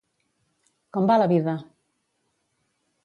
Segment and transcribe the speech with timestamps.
[0.97, 1.55] Com va la vida?